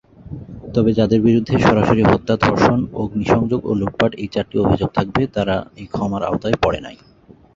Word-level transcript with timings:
তবে, 0.75 0.91
যাদের 0.93 1.19
বিরুদ্ধে 1.21 1.55
সরাসরি 1.59 2.03
হত্যা, 2.03 2.35
ধর্ষণ, 2.37 2.79
অগ্নি 2.93 3.25
সংযোগ 3.25 3.61
ও 3.65 3.71
লুটপাট 3.75 4.11
এই 4.15 4.29
চারটি 4.33 4.55
অভিযোগ 4.59 4.89
থাকবে 4.97 5.21
তারা 5.35 5.55
এই 5.77 5.87
ক্ষমার 5.87 6.21
আওতায় 6.23 6.57
পরে 6.63 6.79
নাই। 6.79 6.97